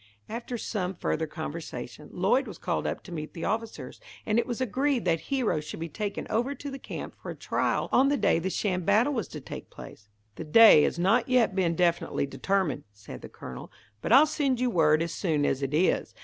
After 0.27 0.57
some 0.57 0.95
further 0.95 1.27
conversation, 1.27 2.09
Lloyd 2.11 2.47
was 2.47 2.57
called 2.57 2.87
up 2.87 3.03
to 3.03 3.11
meet 3.11 3.35
the 3.35 3.45
officers, 3.45 4.01
and 4.25 4.39
it 4.39 4.47
was 4.47 4.59
agreed 4.59 5.05
that 5.05 5.29
Hero 5.29 5.59
should 5.59 5.79
be 5.79 5.89
taken 5.89 6.25
over 6.27 6.55
to 6.55 6.71
the 6.71 6.79
camp 6.79 7.13
for 7.21 7.29
a 7.29 7.35
trial 7.35 7.87
on 7.91 8.09
the 8.09 8.17
day 8.17 8.39
the 8.39 8.49
sham 8.49 8.81
battle 8.83 9.13
was 9.13 9.27
to 9.27 9.39
take 9.39 9.69
place. 9.69 10.09
"The 10.37 10.43
day 10.43 10.81
has 10.81 10.97
not 10.97 11.29
yet 11.29 11.53
been 11.53 11.75
definitely 11.75 12.25
determined," 12.25 12.85
said 12.91 13.21
the 13.21 13.29
Colonel, 13.29 13.71
"but 14.01 14.11
I'll 14.11 14.25
send 14.25 14.59
you 14.59 14.71
word 14.71 15.03
as 15.03 15.13
soon 15.13 15.45
as 15.45 15.61
it 15.61 15.71
is. 15.71 16.15